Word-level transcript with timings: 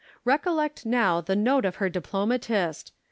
Recollect 0.25 0.83
now 0.83 1.21
the 1.21 1.35
note 1.35 1.63
of 1.63 1.75
her 1.75 1.87
diplomatist. 1.87 2.91